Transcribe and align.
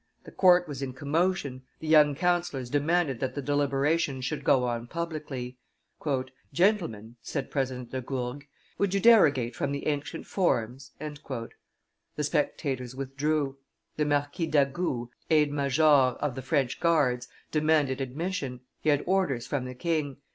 The 0.23 0.31
court 0.31 0.67
was 0.67 0.81
in 0.81 0.93
commotion, 0.93 1.61
the 1.79 1.85
young 1.85 2.15
councillors 2.15 2.71
demanded 2.71 3.19
that 3.19 3.35
the 3.35 3.41
deliberations 3.43 4.25
should 4.25 4.43
go 4.43 4.63
on 4.63 4.87
publicly. 4.87 5.59
"Gentlemen," 6.51 7.17
said 7.21 7.51
President 7.51 7.91
de 7.91 8.01
Gourgues, 8.01 8.47
"would 8.79 8.95
you 8.95 8.99
derogate 8.99 9.55
from 9.55 9.71
the 9.71 9.85
ancient 9.85 10.25
forms?" 10.25 10.93
The 10.99 12.23
spectators 12.23 12.95
withdrew. 12.95 13.59
The 13.97 14.05
Marquis 14.05 14.47
d'Agoult, 14.47 15.09
aide 15.29 15.51
major 15.51 15.83
of 15.83 16.33
the 16.33 16.41
French 16.41 16.79
guards, 16.79 17.27
demanded 17.51 18.01
admission; 18.01 18.61
he 18.79 18.89
had 18.89 19.03
orders 19.05 19.45
from 19.45 19.65
the 19.65 19.75
king. 19.75 20.17